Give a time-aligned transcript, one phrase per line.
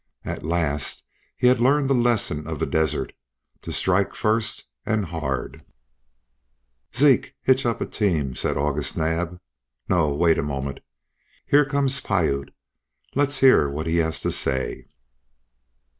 [0.25, 1.05] At last
[1.37, 3.13] he had learned the lesson of the desert
[3.61, 5.63] to strike first and hard.
[6.95, 9.39] "Zeke, hitch up a team," said August Naab.
[9.87, 10.79] "No wait a moment.
[11.45, 12.49] Here comes Piute.
[13.13, 14.87] Let's hear what he has to say."